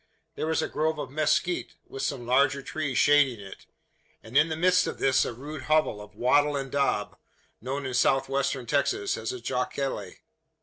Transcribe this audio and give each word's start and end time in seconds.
There 0.33 0.47
was 0.47 0.63
a 0.63 0.67
grove 0.67 0.97
of 0.97 1.11
mezquit, 1.11 1.75
with, 1.85 2.01
some 2.01 2.25
larger 2.25 2.63
trees 2.63 2.97
shading 2.97 3.39
it; 3.39 3.67
and 4.23 4.35
in 4.35 4.49
the 4.49 4.55
midst 4.55 4.87
of 4.87 4.97
this, 4.97 5.25
a 5.25 5.31
rude 5.31 5.65
hovel 5.69 6.01
of 6.01 6.15
"wattle 6.15 6.55
and 6.55 6.71
dab," 6.71 7.19
known 7.61 7.85
in 7.85 7.93
South 7.93 8.27
Western 8.27 8.65
Texas 8.65 9.15
as 9.15 9.31
a 9.31 9.39
jacale. 9.39 10.15